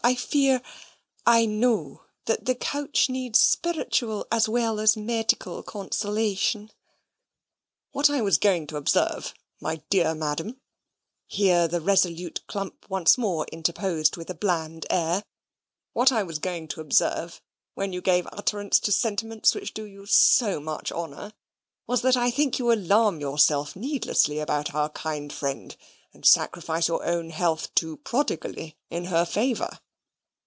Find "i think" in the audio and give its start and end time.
22.17-22.57